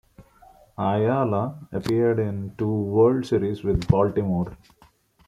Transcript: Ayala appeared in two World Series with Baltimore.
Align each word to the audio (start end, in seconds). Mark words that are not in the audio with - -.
Ayala 0.79 1.59
appeared 1.71 2.17
in 2.17 2.55
two 2.57 2.67
World 2.73 3.23
Series 3.23 3.63
with 3.63 3.87
Baltimore. 3.87 4.57